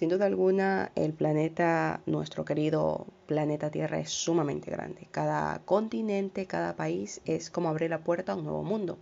Sin 0.00 0.08
duda 0.08 0.24
alguna, 0.24 0.92
el 0.94 1.12
planeta, 1.12 2.00
nuestro 2.06 2.42
querido 2.46 3.06
planeta 3.26 3.70
Tierra, 3.70 4.00
es 4.00 4.08
sumamente 4.08 4.70
grande. 4.70 5.06
Cada 5.10 5.58
continente, 5.66 6.46
cada 6.46 6.74
país 6.74 7.20
es 7.26 7.50
como 7.50 7.68
abrir 7.68 7.90
la 7.90 8.02
puerta 8.02 8.32
a 8.32 8.36
un 8.36 8.44
nuevo 8.44 8.62
mundo. 8.62 8.96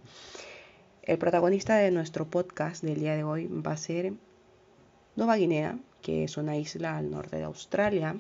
El 1.05 1.17
protagonista 1.19 1.77
de 1.77 1.93
nuestro 1.93 2.27
podcast 2.27 2.83
del 2.83 2.99
día 2.99 3.15
de 3.15 3.23
hoy 3.23 3.47
va 3.47 3.75
a 3.75 3.77
ser 3.77 4.15
Nueva 5.15 5.37
Guinea, 5.37 5.79
que 6.03 6.25
es 6.25 6.37
una 6.37 6.57
isla 6.57 6.97
al 6.97 7.13
norte 7.13 7.37
de 7.37 7.45
Australia. 7.45 8.17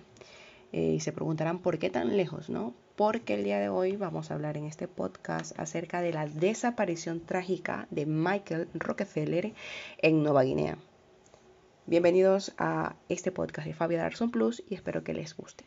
Eh, 0.70 0.92
y 0.92 1.00
se 1.00 1.10
preguntarán 1.10 1.58
por 1.58 1.80
qué 1.80 1.90
tan 1.90 2.16
lejos, 2.16 2.48
¿no? 2.48 2.74
Porque 2.94 3.34
el 3.34 3.42
día 3.42 3.58
de 3.58 3.70
hoy 3.70 3.96
vamos 3.96 4.30
a 4.30 4.34
hablar 4.34 4.56
en 4.56 4.66
este 4.66 4.86
podcast 4.86 5.58
acerca 5.58 6.00
de 6.00 6.12
la 6.12 6.28
desaparición 6.28 7.26
trágica 7.26 7.88
de 7.90 8.06
Michael 8.06 8.68
Rockefeller 8.74 9.52
en 10.00 10.22
Nueva 10.22 10.44
Guinea. 10.44 10.78
Bienvenidos 11.88 12.52
a 12.58 12.96
este 13.08 13.32
podcast 13.32 13.66
de 13.66 13.72
Fabio 13.72 13.96
Darson 13.96 14.30
Plus 14.30 14.62
y 14.68 14.74
espero 14.74 15.02
que 15.02 15.14
les 15.14 15.34
guste. 15.34 15.64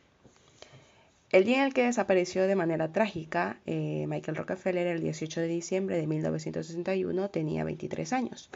El 1.32 1.46
día 1.46 1.58
en 1.58 1.64
el 1.64 1.74
que 1.74 1.86
desapareció 1.86 2.46
de 2.46 2.56
manera 2.56 2.94
trágica, 2.94 3.58
eh, 3.66 4.06
Michael 4.08 4.38
Rockefeller, 4.38 4.86
el 4.86 5.02
18 5.02 5.42
de 5.42 5.48
diciembre 5.48 5.98
de 5.98 6.06
1961, 6.06 7.32
tenía 7.32 7.64
23 7.64 8.14
años. 8.14 8.52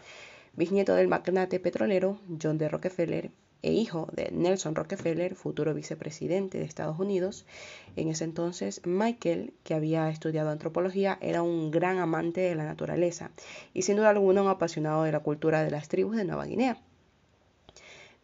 Bisnieto 0.54 0.94
del 0.94 1.08
magnate 1.08 1.60
petrolero 1.60 2.20
John 2.40 2.60
D. 2.60 2.70
Rockefeller 2.70 3.32
e 3.64 3.72
hijo 3.72 4.10
de 4.12 4.30
Nelson 4.32 4.76
Rockefeller, 4.76 5.34
futuro 5.34 5.74
vicepresidente 5.74 6.60
de 6.60 6.66
Estados 6.66 7.00
Unidos. 7.00 7.48
En 7.96 8.10
ese 8.10 8.26
entonces, 8.26 8.80
Michael, 8.86 9.56
que 9.64 9.74
había 9.74 10.08
estudiado 10.12 10.52
antropología, 10.52 11.18
era 11.20 11.42
un 11.42 11.72
gran 11.72 11.98
amante 11.98 12.42
de 12.42 12.54
la 12.54 12.66
naturaleza 12.66 13.32
y 13.74 13.82
sin 13.82 13.96
duda 13.96 14.12
alguna 14.12 14.44
un 14.44 14.50
apasionado 14.50 15.02
de 15.02 15.12
la 15.12 15.22
cultura 15.22 15.64
de 15.64 15.72
las 15.72 15.88
tribus 15.88 16.16
de 16.16 16.26
Nueva 16.26 16.46
Guinea. 16.46 16.78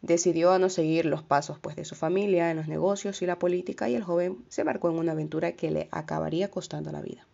Decidió 0.02 0.52
a 0.52 0.60
no 0.60 0.70
seguir 0.70 1.06
los 1.06 1.24
pasos 1.24 1.60
pues, 1.60 1.76
de 1.76 1.86
su 1.86 1.96
familia 1.96 2.50
en 2.50 2.58
los 2.58 2.68
negocios 2.68 3.22
y 3.22 3.26
la 3.26 3.38
política 3.38 3.88
y 3.90 3.96
el 3.96 4.04
joven 4.04 4.38
se 4.50 4.62
embarcó 4.62 4.90
en 4.90 4.98
una 4.98 5.12
aventura 5.12 5.52
que 5.54 5.72
le 5.72 5.88
acabaría 5.92 6.50
costando 6.50 6.92
la 6.92 7.02
vida. 7.02 7.26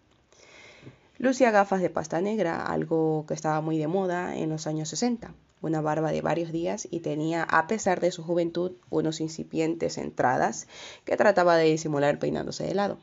Lucía 1.18 1.50
gafas 1.50 1.82
de 1.82 1.90
pasta 1.90 2.22
negra, 2.22 2.66
algo 2.66 3.26
que 3.28 3.34
estaba 3.34 3.60
muy 3.62 3.78
de 3.78 3.88
moda 3.88 4.38
en 4.38 4.50
los 4.50 4.68
años 4.68 4.90
60, 4.90 5.34
una 5.62 5.82
barba 5.82 6.12
de 6.12 6.22
varios 6.22 6.52
días 6.52 6.88
y 6.92 7.00
tenía, 7.00 7.44
a 7.44 7.66
pesar 7.66 8.00
de 8.02 8.12
su 8.12 8.22
juventud, 8.22 8.74
unos 8.92 9.20
incipientes 9.20 9.98
entradas 9.98 10.68
que 11.06 11.18
trataba 11.18 11.58
de 11.58 11.66
disimular 11.66 12.20
peinándose 12.20 12.66
de 12.66 12.76
lado. 12.76 13.00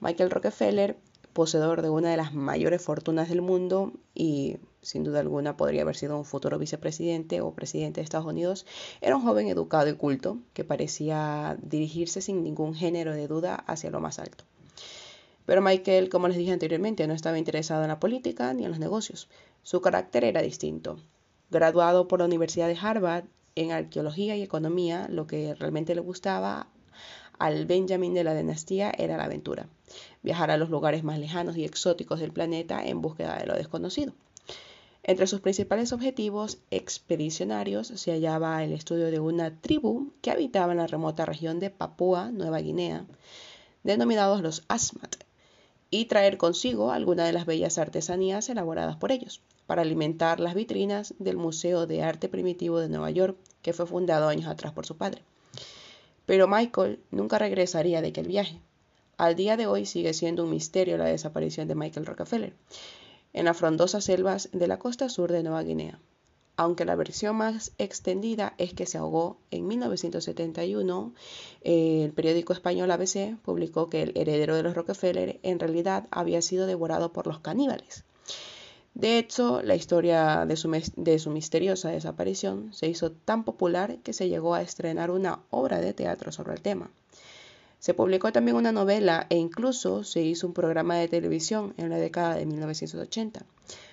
Michael 0.00 0.30
Rockefeller, 0.30 0.96
poseedor 1.32 1.82
de 1.82 1.90
una 1.90 2.10
de 2.10 2.16
las 2.16 2.34
mayores 2.34 2.82
fortunas 2.82 3.28
del 3.28 3.42
mundo 3.42 3.92
y 4.14 4.56
sin 4.84 5.02
duda 5.02 5.20
alguna 5.20 5.56
podría 5.56 5.82
haber 5.82 5.96
sido 5.96 6.16
un 6.16 6.24
futuro 6.24 6.58
vicepresidente 6.58 7.40
o 7.40 7.54
presidente 7.54 8.00
de 8.00 8.04
Estados 8.04 8.26
Unidos, 8.26 8.66
era 9.00 9.16
un 9.16 9.22
joven 9.22 9.48
educado 9.48 9.88
y 9.88 9.94
culto 9.94 10.38
que 10.52 10.64
parecía 10.64 11.56
dirigirse 11.62 12.20
sin 12.20 12.44
ningún 12.44 12.74
género 12.74 13.14
de 13.14 13.26
duda 13.26 13.54
hacia 13.66 13.90
lo 13.90 14.00
más 14.00 14.18
alto. 14.18 14.44
Pero 15.46 15.60
Michael, 15.60 16.08
como 16.08 16.28
les 16.28 16.36
dije 16.36 16.52
anteriormente, 16.52 17.06
no 17.06 17.14
estaba 17.14 17.38
interesado 17.38 17.82
en 17.82 17.88
la 17.88 18.00
política 18.00 18.54
ni 18.54 18.64
en 18.64 18.70
los 18.70 18.78
negocios. 18.78 19.28
Su 19.62 19.80
carácter 19.80 20.24
era 20.24 20.42
distinto. 20.42 20.98
Graduado 21.50 22.08
por 22.08 22.20
la 22.20 22.26
Universidad 22.26 22.68
de 22.68 22.78
Harvard 22.80 23.24
en 23.54 23.72
arqueología 23.72 24.36
y 24.36 24.42
economía, 24.42 25.06
lo 25.08 25.26
que 25.26 25.54
realmente 25.54 25.94
le 25.94 26.00
gustaba 26.00 26.68
al 27.38 27.66
Benjamin 27.66 28.14
de 28.14 28.24
la 28.24 28.34
dinastía 28.34 28.92
era 28.96 29.16
la 29.16 29.24
aventura, 29.24 29.68
viajar 30.22 30.50
a 30.50 30.56
los 30.56 30.70
lugares 30.70 31.04
más 31.04 31.18
lejanos 31.18 31.56
y 31.56 31.64
exóticos 31.64 32.20
del 32.20 32.32
planeta 32.32 32.84
en 32.84 33.02
búsqueda 33.02 33.38
de 33.38 33.46
lo 33.46 33.54
desconocido. 33.54 34.12
Entre 35.06 35.26
sus 35.26 35.40
principales 35.40 35.92
objetivos 35.92 36.56
expedicionarios 36.70 37.88
se 37.88 38.12
hallaba 38.12 38.64
el 38.64 38.72
estudio 38.72 39.10
de 39.10 39.20
una 39.20 39.60
tribu 39.60 40.12
que 40.22 40.30
habitaba 40.30 40.72
en 40.72 40.78
la 40.78 40.86
remota 40.86 41.26
región 41.26 41.60
de 41.60 41.68
Papúa 41.68 42.30
Nueva 42.30 42.60
Guinea, 42.60 43.04
denominados 43.82 44.40
los 44.40 44.64
Asmat, 44.66 45.16
y 45.90 46.06
traer 46.06 46.38
consigo 46.38 46.90
alguna 46.90 47.26
de 47.26 47.34
las 47.34 47.44
bellas 47.44 47.76
artesanías 47.76 48.48
elaboradas 48.48 48.96
por 48.96 49.12
ellos, 49.12 49.42
para 49.66 49.82
alimentar 49.82 50.40
las 50.40 50.54
vitrinas 50.54 51.12
del 51.18 51.36
Museo 51.36 51.86
de 51.86 52.02
Arte 52.02 52.30
Primitivo 52.30 52.78
de 52.78 52.88
Nueva 52.88 53.10
York, 53.10 53.36
que 53.60 53.74
fue 53.74 53.86
fundado 53.86 54.28
años 54.28 54.48
atrás 54.48 54.72
por 54.72 54.86
su 54.86 54.96
padre. 54.96 55.20
Pero 56.24 56.48
Michael 56.48 56.98
nunca 57.10 57.38
regresaría 57.38 58.00
de 58.00 58.08
aquel 58.08 58.26
viaje. 58.26 58.58
Al 59.18 59.36
día 59.36 59.58
de 59.58 59.66
hoy 59.66 59.84
sigue 59.84 60.14
siendo 60.14 60.44
un 60.44 60.50
misterio 60.50 60.96
la 60.96 61.04
desaparición 61.04 61.68
de 61.68 61.74
Michael 61.74 62.06
Rockefeller 62.06 62.54
en 63.34 63.44
las 63.44 63.58
frondosas 63.58 64.04
selvas 64.04 64.48
de 64.52 64.66
la 64.66 64.78
costa 64.78 65.10
sur 65.10 65.30
de 65.30 65.42
Nueva 65.42 65.62
Guinea, 65.62 65.98
aunque 66.56 66.84
la 66.84 66.94
versión 66.94 67.36
más 67.36 67.72
extendida 67.78 68.54
es 68.58 68.72
que 68.72 68.86
se 68.86 68.96
ahogó 68.96 69.36
en 69.50 69.66
1971. 69.66 71.12
el 71.62 72.12
periódico 72.12 72.52
español 72.52 72.90
ABC 72.90 73.36
publicó 73.42 73.90
que 73.90 74.02
el 74.02 74.12
heredero 74.14 74.56
de 74.56 74.62
los 74.62 74.74
Rockefeller 74.74 75.40
en 75.42 75.58
realidad 75.58 76.06
había 76.10 76.40
sido 76.40 76.66
devorado 76.66 77.12
por 77.12 77.26
los 77.26 77.40
caníbales. 77.40 78.04
De 78.94 79.18
hecho, 79.18 79.60
la 79.62 79.74
historia 79.74 80.46
de 80.46 80.56
su, 80.56 81.30
misteriosa 81.30 81.88
desaparición 81.88 82.72
se 82.72 82.86
hizo 82.86 83.10
tan 83.10 83.42
popular 83.42 83.98
que 84.04 84.12
se 84.12 84.28
llegó 84.28 84.54
a 84.54 84.62
estrenar 84.62 85.10
una 85.10 85.40
obra 85.50 85.80
de 85.80 85.92
teatro 85.92 86.30
sobre 86.30 86.54
el 86.54 86.62
tema. 86.62 86.92
Se 87.84 87.92
publicó 87.92 88.32
también 88.32 88.56
una 88.56 88.72
novela 88.72 89.26
e 89.28 89.36
incluso 89.36 90.04
se 90.04 90.22
hizo 90.22 90.46
un 90.46 90.54
programa 90.54 90.96
de 90.96 91.06
televisión 91.06 91.74
en 91.76 91.90
la 91.90 91.98
década 91.98 92.34
de 92.34 92.46
1980, 92.46 93.44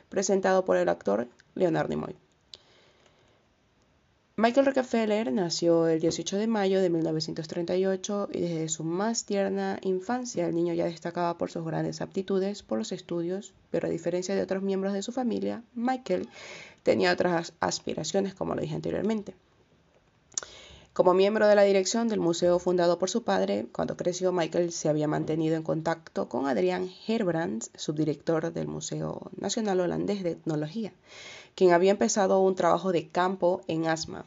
presentado 0.08 0.64
por 0.64 0.78
el 0.78 0.88
actor 0.88 1.28
Leonard 1.56 1.90
Nimoy. 1.90 2.16
Michael 4.38 4.68
Rockefeller 4.68 5.34
nació 5.34 5.90
el 5.90 6.00
18 6.00 6.38
de 6.38 6.48
mayo 6.48 6.82
de 6.82 6.90
1938 6.90 8.30
y 8.32 8.40
desde 8.40 8.70
su 8.70 8.86
más 8.86 9.26
tierna 9.26 9.78
infancia 9.82 10.48
el 10.48 10.56
niño 10.56 10.74
ya 10.74 10.86
destacaba 10.86 11.38
por 11.38 11.52
sus 11.52 11.66
grandes 11.66 12.00
aptitudes 12.00 12.64
por 12.64 12.78
los 12.78 12.94
estudios, 12.94 13.54
pero 13.72 13.90
a 13.90 13.92
diferencia 13.92 14.34
de 14.34 14.44
otros 14.44 14.64
miembros 14.64 14.94
de 14.94 15.02
su 15.02 15.12
familia, 15.12 15.64
Michael 15.76 16.30
tenía 16.84 17.12
otras 17.12 17.52
aspiraciones, 17.60 18.36
como 18.36 18.56
lo 18.56 18.62
dije 18.62 18.76
anteriormente. 18.76 19.36
Como 20.94 21.14
miembro 21.14 21.48
de 21.48 21.56
la 21.56 21.64
dirección 21.64 22.10
del 22.10 22.20
museo 22.20 22.60
fundado 22.60 23.00
por 23.00 23.10
su 23.10 23.24
padre, 23.24 23.66
cuando 23.72 23.96
creció 23.96 24.34
Michael 24.34 24.74
se 24.74 24.90
había 24.90 25.08
mantenido 25.08 25.56
en 25.56 25.64
contacto 25.64 26.28
con 26.28 26.48
Adrián 26.48 26.90
Herbrands, 27.08 27.72
subdirector 27.76 28.52
del 28.52 28.68
Museo 28.68 29.32
Nacional 29.38 29.80
Holandés 29.80 30.22
de 30.22 30.32
Etnología, 30.32 30.92
quien 31.56 31.72
había 31.72 31.92
empezado 31.92 32.42
un 32.42 32.56
trabajo 32.56 32.92
de 32.92 33.08
campo 33.08 33.62
en 33.68 33.88
Asma, 33.88 34.26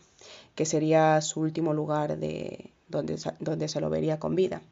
que 0.55 0.65
sería 0.65 1.21
su 1.21 1.41
último 1.41 1.75
lugar 1.75 2.17
de 2.17 2.71
donde, 2.89 3.19
donde 3.41 3.69
se 3.69 3.83
lo 3.83 3.91
vería 3.91 4.19
con 4.19 4.35
vida. 4.35 4.63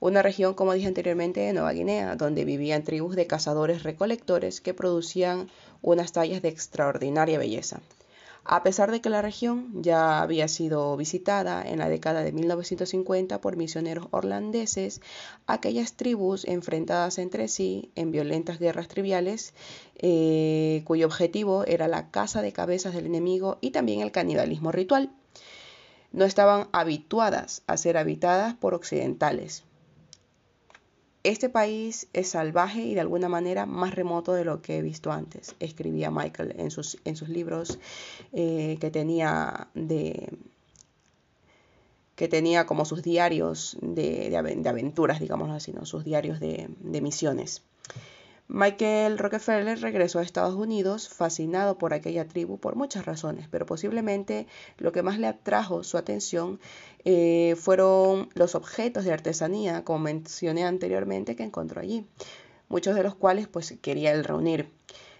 Una 0.00 0.22
región, 0.22 0.54
como 0.54 0.72
dije 0.72 0.88
anteriormente, 0.88 1.38
de 1.38 1.52
Nueva 1.52 1.72
Guinea, 1.72 2.16
donde 2.16 2.44
vivían 2.44 2.82
tribus 2.82 3.14
de 3.14 3.28
cazadores 3.28 3.84
recolectores 3.84 4.60
que 4.60 4.74
producían 4.74 5.48
unas 5.82 6.10
tallas 6.10 6.42
de 6.42 6.48
extraordinaria 6.48 7.38
belleza. 7.38 7.80
A 8.44 8.62
pesar 8.62 8.90
de 8.90 9.00
que 9.00 9.10
la 9.10 9.20
región 9.20 9.82
ya 9.82 10.22
había 10.22 10.48
sido 10.48 10.96
visitada 10.96 11.62
en 11.62 11.78
la 11.78 11.88
década 11.88 12.22
de 12.22 12.32
1950 12.32 13.40
por 13.40 13.56
misioneros 13.56 14.08
holandeses, 14.10 15.00
aquellas 15.46 15.94
tribus 15.94 16.46
enfrentadas 16.46 17.18
entre 17.18 17.48
sí 17.48 17.90
en 17.94 18.10
violentas 18.10 18.58
guerras 18.58 18.88
triviales, 18.88 19.54
eh, 19.96 20.82
cuyo 20.86 21.06
objetivo 21.06 21.64
era 21.66 21.88
la 21.88 22.10
caza 22.10 22.40
de 22.40 22.52
cabezas 22.52 22.94
del 22.94 23.06
enemigo 23.06 23.58
y 23.60 23.70
también 23.70 24.00
el 24.00 24.12
canibalismo 24.12 24.72
ritual, 24.72 25.12
no 26.12 26.24
estaban 26.24 26.68
habituadas 26.72 27.62
a 27.66 27.76
ser 27.76 27.98
habitadas 27.98 28.54
por 28.54 28.74
occidentales, 28.74 29.64
este 31.28 31.48
país 31.48 32.08
es 32.12 32.28
salvaje 32.28 32.80
y 32.80 32.94
de 32.94 33.00
alguna 33.00 33.28
manera 33.28 33.66
más 33.66 33.94
remoto 33.94 34.32
de 34.32 34.44
lo 34.44 34.62
que 34.62 34.78
he 34.78 34.82
visto 34.82 35.12
antes, 35.12 35.54
escribía 35.60 36.10
Michael 36.10 36.54
en 36.58 36.70
sus, 36.70 36.98
libros 37.28 37.78
eh, 38.32 38.78
que 38.80 38.90
tenía 38.90 39.68
de 39.74 40.30
que 42.16 42.26
tenía 42.26 42.66
como 42.66 42.84
sus 42.84 43.02
diarios 43.02 43.76
de, 43.80 44.36
aventuras, 44.36 45.20
digamos 45.20 45.50
así, 45.50 45.72
¿no? 45.72 45.86
sus 45.86 46.04
diarios 46.04 46.40
de 46.40 46.68
misiones. 47.00 47.62
Michael 48.50 49.18
Rockefeller 49.18 49.78
regresó 49.78 50.20
a 50.20 50.22
Estados 50.22 50.54
Unidos 50.54 51.10
fascinado 51.10 51.76
por 51.76 51.92
aquella 51.92 52.26
tribu 52.26 52.56
por 52.58 52.76
muchas 52.76 53.04
razones, 53.04 53.46
pero 53.50 53.66
posiblemente 53.66 54.46
lo 54.78 54.90
que 54.90 55.02
más 55.02 55.18
le 55.18 55.26
atrajo 55.26 55.84
su 55.84 55.98
atención 55.98 56.58
eh, 57.04 57.56
fueron 57.58 58.30
los 58.32 58.54
objetos 58.54 59.04
de 59.04 59.12
artesanía, 59.12 59.84
como 59.84 59.98
mencioné 59.98 60.64
anteriormente, 60.64 61.36
que 61.36 61.42
encontró 61.42 61.82
allí, 61.82 62.06
muchos 62.70 62.94
de 62.94 63.02
los 63.02 63.14
cuales 63.14 63.48
pues 63.48 63.74
quería 63.82 64.12
él 64.12 64.24
reunir. 64.24 64.70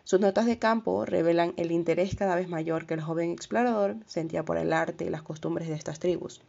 Sus 0.05 0.21
notas 0.21 0.47
de 0.47 0.59
campo 0.59 1.05
revelan 1.05 1.53
el 1.59 1.71
interés 1.71 2.17
cada 2.17 2.35
vez 2.35 2.49
mayor 2.49 2.87
que 2.87 2.95
el 2.95 3.03
joven 3.03 3.31
explorador 3.31 3.97
sentía 4.07 4.43
por 4.43 4.57
el 4.57 4.73
arte 4.73 5.05
y 5.05 5.11
las 5.11 5.21
costumbres 5.21 5.69
de 5.69 5.75
estas 5.75 5.99
tribus 5.99 6.41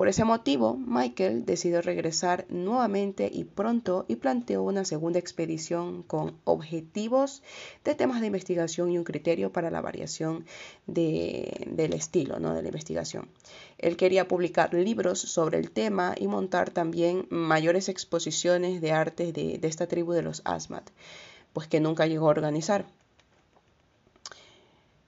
Por 0.00 0.08
ese 0.08 0.24
motivo, 0.24 0.78
Michael 0.78 1.44
decidió 1.44 1.82
regresar 1.82 2.46
nuevamente 2.48 3.30
y 3.30 3.44
pronto 3.44 4.06
y 4.08 4.16
planteó 4.16 4.62
una 4.62 4.86
segunda 4.86 5.18
expedición 5.18 6.04
con 6.04 6.38
objetivos 6.44 7.42
de 7.84 7.94
temas 7.94 8.22
de 8.22 8.28
investigación 8.28 8.90
y 8.90 8.96
un 8.96 9.04
criterio 9.04 9.52
para 9.52 9.70
la 9.70 9.82
variación 9.82 10.46
del 10.86 11.92
estilo 11.92 12.40
¿no? 12.40 12.54
de 12.54 12.62
la 12.62 12.68
investigación. 12.68 13.28
Él 13.76 13.98
quería 13.98 14.26
publicar 14.26 14.72
libros 14.72 15.20
sobre 15.20 15.58
el 15.58 15.70
tema 15.70 16.14
y 16.18 16.28
montar 16.28 16.70
también 16.70 17.26
mayores 17.28 17.90
exposiciones 17.90 18.80
de 18.80 18.92
arte 18.92 19.34
de, 19.34 19.58
de 19.58 19.68
esta 19.68 19.86
tribu 19.86 20.12
de 20.12 20.22
los 20.22 20.40
Asmat, 20.46 20.88
pues 21.52 21.68
que 21.68 21.78
nunca 21.78 22.06
llegó 22.06 22.28
a 22.28 22.30
organizar. 22.30 22.86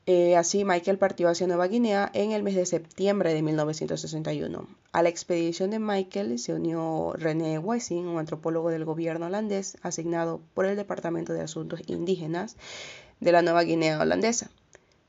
Eh, 0.05 0.35
así, 0.37 0.65
Michael 0.65 0.99
partió 0.99 1.29
hacia 1.29 1.47
Nueva 1.47 1.69
Guinea 1.69 2.11
en 2.13 2.33
el 2.33 2.43
mes 2.43 2.57
de 2.57 2.67
septiembre 2.67 3.33
de 3.33 3.43
1961. 3.43 4.67
A 4.91 5.03
la 5.05 5.09
expedición 5.09 5.71
de 5.71 5.79
Michael 5.79 6.41
se 6.41 6.55
unió 6.55 7.13
René 7.15 7.61
Wessing, 7.61 8.09
un 8.09 8.19
antropólogo 8.19 8.71
del 8.71 8.85
gobierno 8.85 9.27
holandés 9.27 9.79
asignado 9.81 10.41
por 10.55 10.67
el 10.67 10.75
Departamento 10.75 11.33
de 11.33 11.43
Asuntos 11.43 11.83
Indígenas 11.87 12.57
de 13.21 13.31
la 13.31 13.43
Nueva 13.43 13.63
Guinea 13.63 14.01
holandesa. 14.01 14.51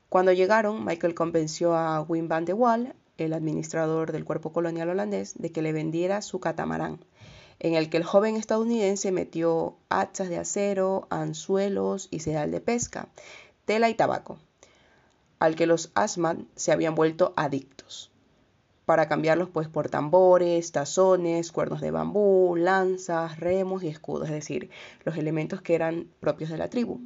Cuando 0.08 0.30
llegaron, 0.30 0.84
Michael 0.84 1.16
convenció 1.16 1.74
a 1.74 2.00
Wim 2.02 2.28
van 2.28 2.44
de 2.44 2.52
Waal, 2.52 2.94
el 3.18 3.32
administrador 3.32 4.12
del 4.12 4.24
cuerpo 4.24 4.52
colonial 4.52 4.90
holandés, 4.90 5.34
de 5.36 5.50
que 5.50 5.62
le 5.62 5.72
vendiera 5.72 6.22
su 6.22 6.38
catamarán, 6.38 7.00
en 7.58 7.74
el 7.74 7.90
que 7.90 7.96
el 7.96 8.04
joven 8.04 8.36
estadounidense 8.36 9.10
metió 9.10 9.76
hachas 9.88 10.28
de 10.28 10.38
acero, 10.38 11.08
anzuelos 11.10 12.06
y 12.12 12.20
sedal 12.20 12.52
de 12.52 12.60
pesca, 12.60 13.08
tela 13.64 13.88
y 13.88 13.94
tabaco 13.94 14.38
al 15.38 15.56
que 15.56 15.66
los 15.66 15.90
Asman 15.94 16.48
se 16.54 16.72
habían 16.72 16.94
vuelto 16.94 17.32
adictos, 17.36 18.10
para 18.84 19.08
cambiarlos 19.08 19.48
pues 19.48 19.68
por 19.68 19.88
tambores, 19.88 20.72
tazones, 20.72 21.52
cuernos 21.52 21.80
de 21.80 21.90
bambú, 21.90 22.56
lanzas, 22.56 23.40
remos 23.40 23.82
y 23.82 23.88
escudos, 23.88 24.28
es 24.28 24.34
decir, 24.34 24.70
los 25.04 25.16
elementos 25.16 25.62
que 25.62 25.74
eran 25.74 26.08
propios 26.20 26.50
de 26.50 26.58
la 26.58 26.70
tribu. 26.70 27.00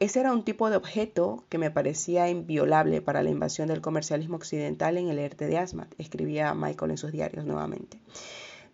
Ese 0.00 0.20
era 0.20 0.32
un 0.32 0.44
tipo 0.44 0.68
de 0.68 0.76
objeto 0.76 1.44
que 1.48 1.58
me 1.58 1.70
parecía 1.70 2.28
inviolable 2.28 3.02
para 3.02 3.22
la 3.22 3.30
invasión 3.30 3.68
del 3.68 3.80
comercialismo 3.80 4.36
occidental 4.36 4.96
en 4.96 5.08
el 5.08 5.18
erte 5.18 5.46
de 5.46 5.58
Asmat, 5.58 5.92
escribía 5.98 6.54
Michael 6.54 6.92
en 6.92 6.98
sus 6.98 7.12
diarios 7.12 7.44
nuevamente. 7.44 8.00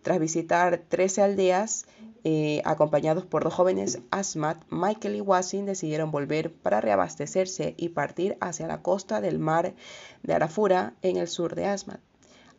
Tras 0.01 0.19
visitar 0.19 0.81
13 0.87 1.21
aldeas, 1.21 1.85
eh, 2.23 2.61
acompañados 2.65 3.25
por 3.25 3.43
dos 3.43 3.53
jóvenes 3.53 3.99
Asmat, 4.11 4.61
Michael 4.69 5.15
y 5.15 5.21
Wasim 5.21 5.65
decidieron 5.65 6.11
volver 6.11 6.53
para 6.53 6.81
reabastecerse 6.81 7.75
y 7.77 7.89
partir 7.89 8.37
hacia 8.41 8.67
la 8.67 8.81
costa 8.81 9.21
del 9.21 9.39
mar 9.39 9.73
de 10.23 10.33
Arafura 10.33 10.95
en 11.01 11.17
el 11.17 11.27
sur 11.27 11.55
de 11.55 11.65
Asmat. 11.65 12.01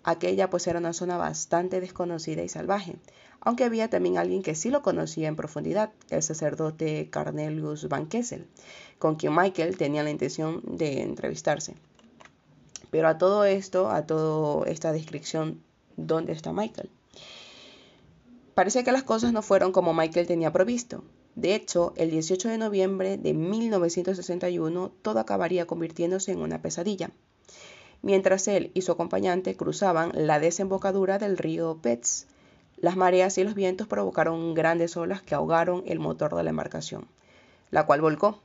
Aquella 0.03 0.49
pues 0.49 0.67
era 0.67 0.79
una 0.79 0.95
zona 0.95 1.19
bastante 1.19 1.81
desconocida 1.81 2.43
y 2.43 2.49
salvaje, 2.49 2.97
aunque 3.41 3.65
había 3.65 3.89
también 3.89 4.17
alguien 4.17 4.43
que 4.43 4.55
sí 4.55 4.71
lo 4.71 4.83
conocía 4.83 5.29
en 5.29 5.37
profundidad, 5.37 5.93
el 6.09 6.23
sacerdote 6.23 7.11
Carnelius 7.11 7.89
Van 7.89 8.07
Kessel, 8.07 8.47
con 8.99 9.17
quien 9.17 9.35
Michael 9.35 9.77
tenía 9.77 10.03
la 10.03 10.11
intención 10.11 10.63
de 10.65 11.03
entrevistarse. 11.03 11.75
Pero 12.91 13.09
a 13.09 13.19
todo 13.19 13.45
esto, 13.45 13.91
a 13.91 14.07
toda 14.07 14.67
esta 14.71 14.93
descripción, 14.93 15.63
¿dónde 15.97 16.33
está 16.33 16.53
Michael? 16.53 16.91
Parece 18.61 18.85
que 18.85 18.93
las 18.93 19.05
cosas 19.05 19.33
no 19.33 19.41
fueron 19.41 19.73
como 19.73 19.95
Michael 19.95 20.27
tenía 20.27 20.53
provisto. 20.53 21.03
De 21.35 21.55
hecho, 21.55 21.95
el 21.97 22.11
18 22.11 22.51
de 22.51 22.59
noviembre 22.59 23.17
de 23.17 23.33
1961 23.33 24.93
todo 25.01 25.19
acabaría 25.19 25.67
convirtiéndose 25.67 26.33
en 26.33 26.43
una 26.43 26.61
pesadilla. 26.61 27.11
Mientras 28.03 28.47
él 28.49 28.71
y 28.75 28.83
su 28.83 28.93
acompañante 28.93 29.57
cruzaban 29.57 30.13
la 30.15 30.41
desembocadura 30.41 31.17
del 31.17 31.39
río 31.39 31.79
Pets, 31.81 32.27
las 32.77 32.97
mareas 32.97 33.39
y 33.39 33.45
los 33.45 33.55
vientos 33.55 33.87
provocaron 33.87 34.53
grandes 34.53 34.95
olas 34.95 35.23
que 35.23 35.35
ahogaron 35.35 35.83
el 35.87 35.99
motor 35.99 36.37
de 36.37 36.43
la 36.43 36.51
embarcación, 36.51 37.09
la 37.71 37.87
cual 37.87 38.03
volcó. 38.03 38.43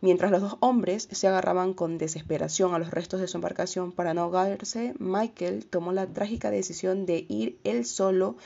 Mientras 0.00 0.32
los 0.32 0.42
dos 0.42 0.56
hombres 0.58 1.08
se 1.12 1.28
agarraban 1.28 1.74
con 1.74 1.96
desesperación 1.96 2.74
a 2.74 2.78
los 2.80 2.90
restos 2.90 3.20
de 3.20 3.28
su 3.28 3.36
embarcación 3.36 3.92
para 3.92 4.14
no 4.14 4.22
ahogarse, 4.22 4.94
Michael 4.98 5.64
tomó 5.64 5.92
la 5.92 6.06
trágica 6.06 6.50
decisión 6.50 7.06
de 7.06 7.24
ir 7.28 7.58
él 7.62 7.86
solo 7.86 8.36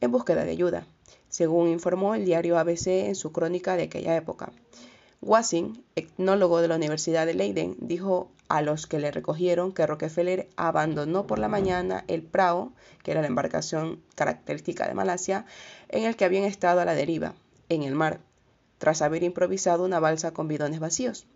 en 0.00 0.10
búsqueda 0.10 0.44
de 0.44 0.52
ayuda, 0.52 0.86
según 1.28 1.68
informó 1.68 2.14
el 2.14 2.24
diario 2.24 2.58
ABC 2.58 2.86
en 2.86 3.14
su 3.14 3.32
crónica 3.32 3.76
de 3.76 3.84
aquella 3.84 4.16
época. 4.16 4.52
Wassing, 5.20 5.82
etnólogo 5.96 6.60
de 6.60 6.68
la 6.68 6.76
Universidad 6.76 7.24
de 7.24 7.32
Leiden, 7.32 7.76
dijo 7.80 8.30
a 8.48 8.60
los 8.60 8.86
que 8.86 8.98
le 8.98 9.10
recogieron 9.10 9.72
que 9.72 9.86
Rockefeller 9.86 10.48
abandonó 10.56 11.26
por 11.26 11.38
la 11.38 11.48
mañana 11.48 12.04
el 12.08 12.22
prao, 12.22 12.72
que 13.02 13.12
era 13.12 13.22
la 13.22 13.28
embarcación 13.28 14.02
característica 14.16 14.86
de 14.86 14.94
Malasia, 14.94 15.46
en 15.88 16.04
el 16.04 16.16
que 16.16 16.26
habían 16.26 16.44
estado 16.44 16.80
a 16.80 16.84
la 16.84 16.94
deriva, 16.94 17.34
en 17.70 17.82
el 17.84 17.94
mar, 17.94 18.20
tras 18.78 19.00
haber 19.00 19.22
improvisado 19.22 19.84
una 19.84 19.98
balsa 19.98 20.32
con 20.32 20.46
bidones 20.46 20.78
vacíos. 20.78 21.26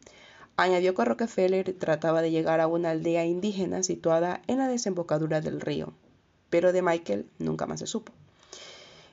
Añadió 0.58 0.94
que 0.94 1.04
Rockefeller 1.04 1.72
trataba 1.78 2.20
de 2.20 2.30
llegar 2.30 2.60
a 2.60 2.66
una 2.66 2.90
aldea 2.90 3.24
indígena 3.24 3.82
situada 3.82 4.42
en 4.48 4.58
la 4.58 4.68
desembocadura 4.68 5.40
del 5.40 5.60
río, 5.60 5.94
pero 6.50 6.72
de 6.72 6.82
Michael 6.82 7.26
nunca 7.38 7.66
más 7.66 7.80
se 7.80 7.86
supo. 7.86 8.12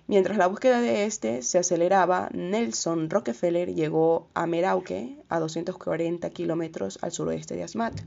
Mientras 0.07 0.37
la 0.37 0.45
búsqueda 0.45 0.81
de 0.81 1.05
este 1.05 1.41
se 1.41 1.57
aceleraba, 1.57 2.29
Nelson 2.31 3.09
Rockefeller 3.09 3.73
llegó 3.73 4.27
a 4.35 4.45
Merauke, 4.45 5.17
a 5.29 5.39
240 5.39 6.29
kilómetros 6.29 6.99
al 7.01 7.11
suroeste 7.11 7.55
de 7.55 7.63
Asmat, 7.63 7.99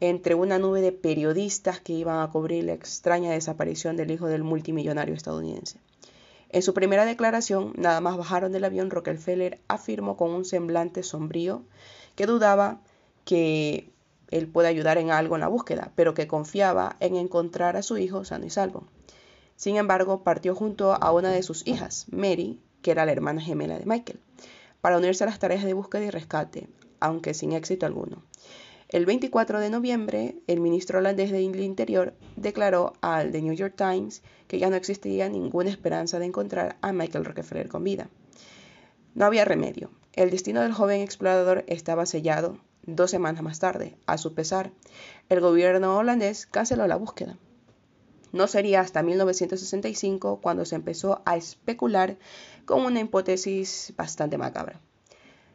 entre 0.00 0.34
una 0.34 0.58
nube 0.58 0.82
de 0.82 0.92
periodistas 0.92 1.80
que 1.80 1.94
iban 1.94 2.20
a 2.20 2.30
cubrir 2.30 2.64
la 2.64 2.74
extraña 2.74 3.30
desaparición 3.30 3.96
del 3.96 4.10
hijo 4.10 4.26
del 4.26 4.44
multimillonario 4.44 5.14
estadounidense. 5.14 5.78
En 6.50 6.60
su 6.60 6.74
primera 6.74 7.06
declaración, 7.06 7.72
nada 7.76 8.02
más 8.02 8.18
bajaron 8.18 8.52
del 8.52 8.64
avión, 8.64 8.90
Rockefeller 8.90 9.58
afirmó 9.68 10.18
con 10.18 10.32
un 10.32 10.44
semblante 10.44 11.02
sombrío 11.02 11.62
que 12.14 12.26
dudaba 12.26 12.82
que 13.24 13.88
él 14.30 14.48
pueda 14.48 14.68
ayudar 14.68 14.98
en 14.98 15.10
algo 15.10 15.34
en 15.36 15.40
la 15.40 15.48
búsqueda, 15.48 15.92
pero 15.94 16.12
que 16.12 16.26
confiaba 16.26 16.96
en 17.00 17.16
encontrar 17.16 17.78
a 17.78 17.82
su 17.82 17.96
hijo 17.96 18.26
sano 18.26 18.44
y 18.44 18.50
salvo. 18.50 18.84
Sin 19.60 19.76
embargo, 19.76 20.24
partió 20.24 20.54
junto 20.54 20.94
a 20.94 21.12
una 21.12 21.28
de 21.28 21.42
sus 21.42 21.66
hijas, 21.66 22.06
Mary, 22.10 22.62
que 22.80 22.92
era 22.92 23.04
la 23.04 23.12
hermana 23.12 23.42
gemela 23.42 23.78
de 23.78 23.84
Michael, 23.84 24.18
para 24.80 24.96
unirse 24.96 25.22
a 25.22 25.26
las 25.26 25.38
tareas 25.38 25.62
de 25.64 25.74
búsqueda 25.74 26.02
y 26.02 26.08
rescate, 26.08 26.70
aunque 26.98 27.34
sin 27.34 27.52
éxito 27.52 27.84
alguno. 27.84 28.22
El 28.88 29.04
24 29.04 29.60
de 29.60 29.68
noviembre, 29.68 30.36
el 30.46 30.60
ministro 30.60 31.00
holandés 31.00 31.30
del 31.30 31.60
Interior 31.60 32.14
declaró 32.36 32.94
al 33.02 33.32
The 33.32 33.42
New 33.42 33.52
York 33.52 33.74
Times 33.76 34.22
que 34.48 34.58
ya 34.58 34.70
no 34.70 34.76
existía 34.76 35.28
ninguna 35.28 35.68
esperanza 35.68 36.18
de 36.18 36.24
encontrar 36.24 36.78
a 36.80 36.94
Michael 36.94 37.26
Rockefeller 37.26 37.68
con 37.68 37.84
vida. 37.84 38.08
No 39.14 39.26
había 39.26 39.44
remedio. 39.44 39.90
El 40.14 40.30
destino 40.30 40.62
del 40.62 40.72
joven 40.72 41.02
explorador 41.02 41.64
estaba 41.66 42.06
sellado. 42.06 42.56
Dos 42.86 43.10
semanas 43.10 43.42
más 43.42 43.58
tarde, 43.58 43.98
a 44.06 44.16
su 44.16 44.32
pesar, 44.32 44.72
el 45.28 45.40
gobierno 45.40 45.98
holandés 45.98 46.46
canceló 46.46 46.86
la 46.86 46.96
búsqueda. 46.96 47.36
No 48.32 48.46
sería 48.46 48.80
hasta 48.80 49.02
1965 49.02 50.40
cuando 50.40 50.64
se 50.64 50.76
empezó 50.76 51.22
a 51.24 51.36
especular 51.36 52.16
con 52.64 52.84
una 52.84 53.00
hipótesis 53.00 53.92
bastante 53.96 54.38
macabra. 54.38 54.80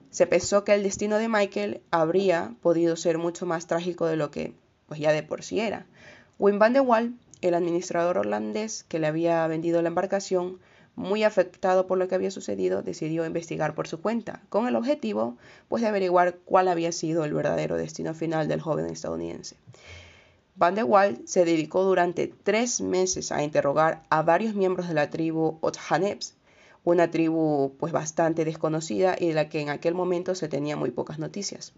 Se 0.09 0.27
pensó 0.27 0.63
que 0.63 0.73
el 0.73 0.83
destino 0.83 1.17
de 1.17 1.29
Michael 1.29 1.81
habría 1.91 2.55
podido 2.61 2.95
ser 2.95 3.17
mucho 3.17 3.45
más 3.45 3.67
trágico 3.67 4.05
de 4.05 4.15
lo 4.15 4.31
que 4.31 4.53
pues 4.87 4.99
ya 4.99 5.11
de 5.11 5.23
por 5.23 5.43
sí 5.43 5.59
era. 5.59 5.85
Wim 6.37 6.59
van 6.59 6.73
de 6.73 6.79
Waal, 6.79 7.13
el 7.41 7.53
administrador 7.53 8.17
holandés 8.17 8.83
que 8.83 8.99
le 8.99 9.07
había 9.07 9.45
vendido 9.47 9.81
la 9.81 9.89
embarcación, 9.89 10.59
muy 10.95 11.23
afectado 11.23 11.87
por 11.87 11.97
lo 11.97 12.07
que 12.07 12.15
había 12.15 12.31
sucedido, 12.31 12.81
decidió 12.81 13.25
investigar 13.25 13.75
por 13.75 13.87
su 13.87 14.01
cuenta, 14.01 14.41
con 14.49 14.67
el 14.67 14.75
objetivo 14.75 15.37
pues 15.67 15.81
de 15.81 15.89
averiguar 15.89 16.37
cuál 16.45 16.67
había 16.67 16.91
sido 16.91 17.25
el 17.25 17.33
verdadero 17.33 17.75
destino 17.75 18.13
final 18.13 18.47
del 18.47 18.61
joven 18.61 18.85
estadounidense. 18.85 19.57
Van 20.57 20.73
de 20.73 20.83
Waal 20.83 21.21
se 21.25 21.43
dedicó 21.43 21.83
durante 21.83 22.27
tres 22.27 22.79
meses 22.79 23.33
a 23.33 23.43
interrogar 23.43 24.03
a 24.09 24.21
varios 24.21 24.55
miembros 24.55 24.87
de 24.87 24.93
la 24.93 25.09
tribu 25.09 25.57
Otjanebs, 25.59 26.33
una 26.85 27.11
tribu 27.11 27.75
pues 27.77 27.91
bastante 27.91 28.45
desconocida 28.45 29.17
y 29.19 29.27
de 29.27 29.33
la 29.33 29.49
que 29.49 29.59
en 29.59 29.69
aquel 29.69 29.95
momento 29.95 30.33
se 30.33 30.47
tenía 30.47 30.77
muy 30.77 30.91
pocas 30.91 31.19
noticias. 31.19 31.73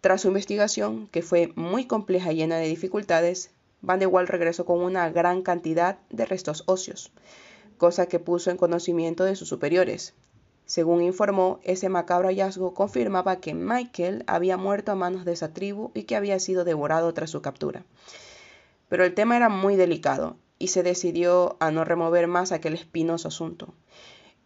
Tras 0.00 0.22
su 0.22 0.28
investigación, 0.28 1.06
que 1.12 1.22
fue 1.22 1.52
muy 1.54 1.86
compleja 1.86 2.32
y 2.32 2.36
llena 2.36 2.56
de 2.56 2.66
dificultades, 2.66 3.50
Van 3.82 4.00
de 4.00 4.06
Waal 4.06 4.26
regresó 4.26 4.64
con 4.64 4.80
una 4.80 5.08
gran 5.10 5.42
cantidad 5.42 5.98
de 6.10 6.26
restos 6.26 6.64
óseos, 6.66 7.12
cosa 7.78 8.06
que 8.06 8.18
puso 8.18 8.50
en 8.50 8.56
conocimiento 8.56 9.22
de 9.22 9.36
sus 9.36 9.48
superiores, 9.48 10.12
según 10.66 11.02
informó, 11.02 11.60
ese 11.62 11.88
macabro 11.88 12.28
hallazgo 12.28 12.74
confirmaba 12.74 13.36
que 13.36 13.54
Michael 13.54 14.24
había 14.26 14.56
muerto 14.56 14.92
a 14.92 14.96
manos 14.96 15.24
de 15.24 15.32
esa 15.32 15.54
tribu 15.54 15.92
y 15.94 16.02
que 16.02 16.16
había 16.16 16.38
sido 16.38 16.64
devorado 16.64 17.14
tras 17.14 17.30
su 17.30 17.40
captura. 17.40 17.84
Pero 18.88 19.04
el 19.04 19.14
tema 19.14 19.36
era 19.36 19.48
muy 19.48 19.76
delicado 19.76 20.36
y 20.58 20.68
se 20.68 20.82
decidió 20.82 21.56
a 21.60 21.70
no 21.70 21.84
remover 21.84 22.26
más 22.26 22.52
aquel 22.52 22.74
espinoso 22.74 23.28
asunto. 23.28 23.74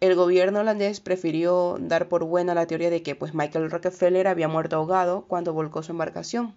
El 0.00 0.14
gobierno 0.14 0.60
holandés 0.60 1.00
prefirió 1.00 1.76
dar 1.80 2.08
por 2.08 2.24
buena 2.24 2.54
la 2.54 2.66
teoría 2.66 2.90
de 2.90 3.02
que 3.02 3.14
pues 3.14 3.34
Michael 3.34 3.70
Rockefeller 3.70 4.28
había 4.28 4.48
muerto 4.48 4.76
ahogado 4.76 5.24
cuando 5.26 5.52
volcó 5.52 5.82
su 5.82 5.92
embarcación, 5.92 6.54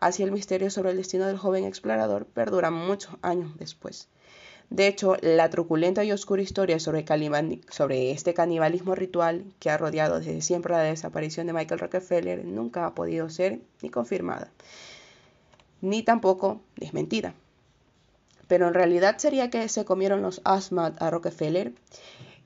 Así 0.00 0.22
el 0.22 0.32
misterio 0.32 0.70
sobre 0.70 0.92
el 0.92 0.96
destino 0.96 1.26
del 1.26 1.36
joven 1.36 1.64
explorador 1.64 2.24
perdura 2.24 2.70
muchos 2.70 3.14
años 3.20 3.58
después. 3.58 4.08
De 4.70 4.86
hecho, 4.86 5.16
la 5.20 5.50
truculenta 5.50 6.04
y 6.04 6.12
oscura 6.12 6.42
historia 6.42 6.78
sobre, 6.78 7.04
este 8.12 8.34
canibalismo 8.34 8.94
ritual 8.94 9.44
que 9.58 9.68
ha 9.68 9.76
rodeado 9.76 10.20
desde 10.20 10.40
siempre 10.42 10.72
la 10.72 10.82
desaparición 10.82 11.48
de 11.48 11.52
Michael 11.52 11.80
Rockefeller 11.80 12.44
nunca 12.44 12.86
ha 12.86 12.94
podido 12.94 13.28
ser 13.30 13.58
ni 13.82 13.90
confirmada, 13.90 14.52
ni 15.80 16.04
tampoco 16.04 16.60
desmentida. 16.76 17.34
Pero 18.46 18.68
en 18.68 18.74
realidad 18.74 19.18
sería 19.18 19.50
que 19.50 19.68
se 19.68 19.84
comieron 19.84 20.22
los 20.22 20.40
Asmat 20.44 21.02
a 21.02 21.10
Rockefeller. 21.10 21.72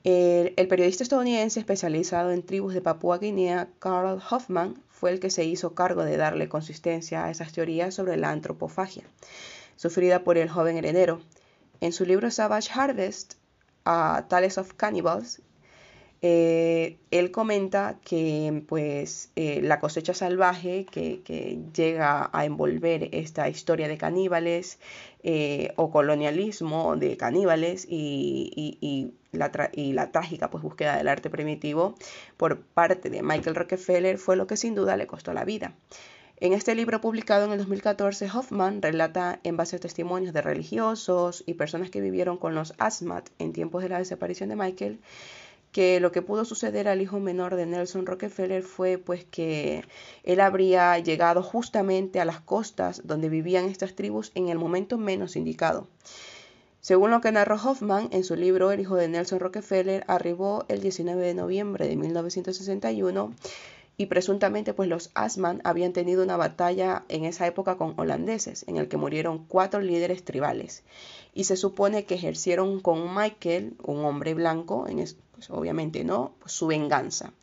El, 0.03 0.53
el 0.57 0.67
periodista 0.67 1.03
estadounidense 1.03 1.59
especializado 1.59 2.31
en 2.31 2.41
tribus 2.41 2.73
de 2.73 2.81
Papúa 2.81 3.19
Guinea, 3.19 3.69
Carl 3.77 4.19
Hoffman, 4.31 4.81
fue 4.89 5.11
el 5.11 5.19
que 5.19 5.29
se 5.29 5.45
hizo 5.45 5.75
cargo 5.75 6.03
de 6.03 6.17
darle 6.17 6.49
consistencia 6.49 7.25
a 7.25 7.29
esas 7.29 7.53
teorías 7.53 7.93
sobre 7.93 8.17
la 8.17 8.31
antropofagia, 8.31 9.03
sufrida 9.75 10.23
por 10.23 10.39
el 10.39 10.49
joven 10.49 10.77
heredero. 10.77 11.21
En 11.81 11.91
su 11.91 12.05
libro 12.05 12.31
Savage 12.31 12.69
Harvest, 12.73 13.35
a 13.85 14.25
Tales 14.27 14.57
of 14.57 14.73
Cannibals, 14.73 15.41
eh, 16.27 16.97
él 17.11 17.29
comenta 17.29 17.99
que 18.03 18.63
pues, 18.67 19.31
eh, 19.35 19.61
la 19.61 19.79
cosecha 19.79 20.15
salvaje 20.15 20.85
que, 20.85 21.59
llega 21.71 22.31
a 22.33 22.45
envolver 22.45 23.09
esta 23.11 23.47
historia 23.47 23.87
de 23.87 23.97
caníbales 23.99 24.79
eh, 25.21 25.73
o 25.75 25.91
colonialismo 25.91 26.95
de 26.95 27.15
caníbales 27.17 27.85
y, 27.87 29.13
la 29.33 29.69
y, 29.73 29.93
la 29.93 30.11
trágica 30.11 30.49
pues, 30.49 30.63
búsqueda 30.63 30.97
del 30.97 31.09
arte 31.09 31.29
primitivo 31.29 31.93
por 32.37 32.61
parte 32.61 33.11
de 33.11 33.21
Michael 33.21 33.55
Rockefeller 33.55 34.17
fue 34.17 34.35
lo 34.35 34.47
que 34.47 34.57
sin 34.57 34.73
duda 34.73 34.97
le 34.97 35.05
costó 35.05 35.31
la 35.33 35.45
vida. 35.45 35.75
En 36.37 36.51
este 36.51 36.75
libro 36.75 36.99
publicado 36.99 37.45
en 37.45 37.53
el 37.53 37.59
2014, 37.59 38.29
Hoffman 38.33 38.81
relata 38.81 39.39
en 39.43 39.55
base 39.55 39.77
a 39.77 39.79
testimonios 39.79 40.33
de 40.33 40.41
religiosos 40.41 41.43
y 41.45 41.53
personas 41.53 41.89
que 41.89 42.01
vivieron 42.01 42.35
con 42.35 42.53
los 42.55 42.73
Asmat 42.77 43.29
en 43.39 43.53
tiempos 43.53 43.81
de 43.81 43.87
la 43.87 43.99
desaparición 43.99 44.49
de 44.49 44.57
Michael, 44.57 44.99
que 45.71 46.01
lo 46.01 46.11
que 46.11 46.21
pudo 46.21 46.43
suceder 46.43 46.89
al 46.89 47.01
hijo 47.01 47.21
menor 47.21 47.55
de 47.55 47.65
Nelson 47.65 48.05
Rockefeller 48.05 48.63
fue 48.63 48.97
pues 48.97 49.23
que 49.23 49.85
él 50.23 50.41
habría 50.41 50.99
llegado 50.99 51.41
justamente 51.41 52.19
a 52.19 52.25
las 52.25 52.41
costas 52.41 53.01
donde 53.05 53.29
vivían 53.29 53.63
estas 53.63 53.95
tribus 53.95 54.33
en 54.35 54.49
el 54.49 54.59
momento 54.59 54.97
menos 54.97 55.37
indicado. 55.37 55.87
Según 56.81 57.11
lo 57.11 57.21
que 57.21 57.31
narró 57.31 57.55
Hoffman 57.55 58.09
en 58.11 58.25
su 58.25 58.35
libro 58.35 58.71
El 58.71 58.81
hijo 58.81 58.95
de 58.95 59.07
Nelson 59.07 59.39
Rockefeller, 59.39 60.03
arribó 60.07 60.65
el 60.67 60.81
19 60.81 61.25
de 61.25 61.33
noviembre 61.33 61.87
de 61.87 61.95
1961 61.95 63.33
y 63.97 64.07
presuntamente 64.07 64.73
pues 64.73 64.89
los 64.89 65.11
Asman 65.13 65.61
habían 65.63 65.93
tenido 65.93 66.23
una 66.23 66.37
batalla 66.37 67.03
en 67.07 67.25
esa 67.25 67.47
época 67.47 67.77
con 67.77 67.93
holandeses, 67.97 68.65
en 68.67 68.77
el 68.77 68.87
que 68.87 68.97
murieron 68.97 69.45
cuatro 69.45 69.79
líderes 69.79 70.23
tribales. 70.23 70.83
Y 71.33 71.45
se 71.45 71.57
supone 71.57 72.05
que 72.05 72.15
ejercieron 72.15 72.81
con 72.81 73.15
Michael, 73.15 73.75
un 73.83 74.03
hombre 74.05 74.33
blanco, 74.33 74.87
en 74.87 74.97
pues 74.97 75.49
obviamente 75.49 76.03
no, 76.03 76.33
pues, 76.39 76.53
su 76.53 76.67
venganza. 76.67 77.33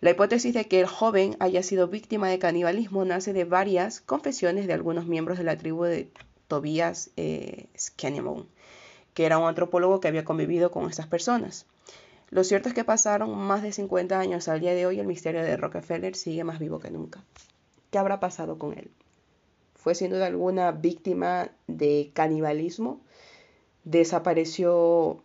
La 0.00 0.10
hipótesis 0.10 0.54
de 0.54 0.66
que 0.66 0.80
el 0.80 0.86
joven 0.86 1.36
haya 1.40 1.62
sido 1.62 1.88
víctima 1.88 2.28
de 2.28 2.38
canibalismo 2.38 3.04
nace 3.04 3.32
de 3.32 3.44
varias 3.44 4.00
confesiones 4.00 4.68
de 4.68 4.72
algunos 4.72 5.06
miembros 5.06 5.38
de 5.38 5.44
la 5.44 5.56
tribu 5.56 5.84
de 5.84 6.08
Tobias 6.46 7.10
eh, 7.16 7.66
que 9.14 9.26
era 9.26 9.38
un 9.38 9.48
antropólogo 9.48 10.00
que 10.00 10.06
había 10.06 10.24
convivido 10.24 10.70
con 10.70 10.88
estas 10.88 11.08
personas. 11.08 11.66
Lo 12.30 12.44
cierto 12.44 12.68
es 12.68 12.74
que 12.74 12.84
pasaron 12.84 13.34
más 13.36 13.62
de 13.62 13.72
50 13.72 14.18
años 14.18 14.48
al 14.48 14.60
día 14.60 14.74
de 14.74 14.84
hoy 14.84 15.00
el 15.00 15.06
misterio 15.06 15.42
de 15.42 15.56
Rockefeller 15.56 16.14
sigue 16.14 16.44
más 16.44 16.58
vivo 16.58 16.78
que 16.78 16.90
nunca. 16.90 17.24
¿Qué 17.90 17.96
habrá 17.98 18.20
pasado 18.20 18.58
con 18.58 18.76
él? 18.76 18.90
¿Fue 19.74 19.94
sin 19.94 20.10
duda 20.10 20.26
alguna 20.26 20.72
víctima 20.72 21.50
de 21.68 22.10
canibalismo? 22.12 23.00
¿Desapareció 23.84 25.22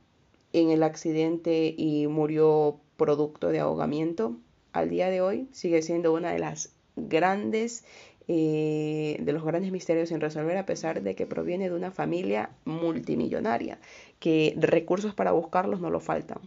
en 0.54 0.70
el 0.70 0.84
accidente 0.84 1.76
y 1.78 2.08
murió 2.08 2.78
producto 2.96 3.50
de 3.50 3.60
ahogamiento? 3.60 4.38
Al 4.72 4.90
día 4.90 5.10
de 5.10 5.20
hoy 5.20 5.50
sigue 5.52 5.82
siendo 5.82 6.14
una 6.14 6.32
de 6.32 6.40
las 6.40 6.72
grandes 6.96 7.84
eh, 8.30 9.18
de 9.20 9.34
los 9.34 9.44
grandes 9.44 9.74
misterios 9.74 10.08
sin 10.08 10.22
resolver 10.22 10.56
a 10.56 10.66
pesar 10.66 11.02
de 11.02 11.14
que 11.14 11.26
proviene 11.26 11.70
de 11.70 11.76
una 11.76 11.92
familia 11.92 12.52
multimillonaria 12.64 13.80
que 14.20 14.56
recursos 14.58 15.14
para 15.14 15.34
buscarlos 15.34 15.82
no 15.82 15.90
lo 15.90 16.00
faltan 16.00 16.40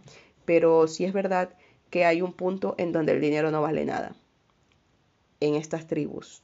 pero 0.47 0.87
sí 0.87 1.03
es 1.03 1.11
verdad 1.11 1.49
que 1.89 2.05
hay 2.05 2.21
un 2.21 2.31
punto 2.31 2.73
en 2.77 2.93
donde 2.93 3.11
el 3.11 3.19
dinero 3.19 3.51
no 3.51 3.61
vale 3.61 3.83
nada 3.83 4.15
en 5.41 5.55
estas 5.55 5.87
tribus, 5.87 6.41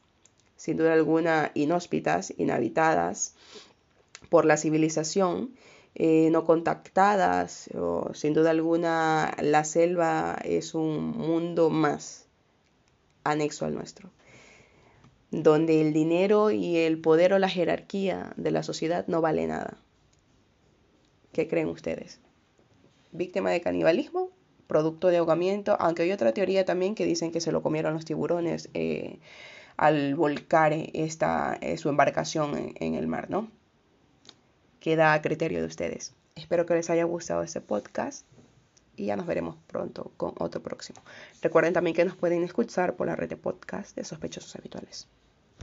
sin 0.57 0.75
duda 0.75 0.91
alguna 0.91 1.51
inhóspitas, 1.53 2.33
inhabitadas 2.37 3.33
por 4.29 4.43
la 4.43 4.57
civilización, 4.57 5.55
eh, 5.95 6.27
no 6.31 6.43
contactadas, 6.43 7.69
o, 7.75 8.13
sin 8.13 8.33
duda 8.33 8.49
alguna 8.49 9.35
la 9.39 9.63
selva 9.63 10.37
es 10.43 10.75
un 10.75 11.17
mundo 11.17 11.69
más 11.69 12.27
anexo 13.23 13.65
al 13.65 13.73
nuestro, 13.73 14.09
donde 15.31 15.79
el 15.79 15.93
dinero 15.93 16.51
y 16.51 16.75
el 16.75 16.99
poder 16.99 17.31
o 17.31 17.39
la 17.39 17.47
jerarquía 17.47 18.33
de 18.35 18.51
la 18.51 18.63
sociedad 18.63 19.07
no 19.07 19.21
vale 19.21 19.47
nada. 19.47 19.77
¿Qué 21.31 21.47
creen 21.47 21.69
ustedes? 21.69 22.19
Víctima 23.13 23.51
de 23.51 23.61
canibalismo, 23.61 24.29
producto 24.67 25.07
de 25.07 25.17
ahogamiento, 25.17 25.77
aunque 25.79 26.03
hay 26.03 26.11
otra 26.11 26.33
teoría 26.33 26.65
también 26.65 26.95
que 26.95 27.05
dicen 27.05 27.31
que 27.31 27.41
se 27.41 27.51
lo 27.51 27.61
comieron 27.61 27.93
los 27.93 28.05
tiburones 28.05 28.69
eh, 28.73 29.19
al 29.77 30.15
volcar 30.15 30.73
esta, 30.73 31.57
eh, 31.61 31.77
su 31.77 31.89
embarcación 31.89 32.57
en, 32.57 32.73
en 32.79 32.95
el 32.95 33.07
mar, 33.07 33.29
¿no? 33.29 33.49
Queda 34.79 35.13
a 35.13 35.21
criterio 35.21 35.61
de 35.61 35.67
ustedes. 35.67 36.13
Espero 36.35 36.65
que 36.65 36.73
les 36.73 36.89
haya 36.89 37.05
gustado 37.05 37.43
este 37.43 37.61
podcast 37.61 38.25
y 38.95 39.05
ya 39.05 39.15
nos 39.15 39.25
veremos 39.25 39.57
pronto 39.67 40.11
con 40.17 40.33
otro 40.39 40.61
próximo. 40.61 41.01
Recuerden 41.41 41.73
también 41.73 41.95
que 41.95 42.05
nos 42.05 42.15
pueden 42.15 42.43
escuchar 42.43 42.95
por 42.95 43.07
la 43.07 43.15
red 43.15 43.29
de 43.29 43.37
podcast 43.37 43.95
de 43.95 44.03
sospechosos 44.03 44.55
habituales. 44.55 45.07